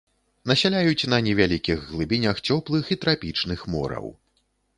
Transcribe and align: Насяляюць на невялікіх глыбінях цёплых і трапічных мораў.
Насяляюць 0.51 1.09
на 1.13 1.19
невялікіх 1.27 1.83
глыбінях 1.91 2.41
цёплых 2.49 2.83
і 2.97 2.99
трапічных 3.05 3.59
мораў. 3.77 4.11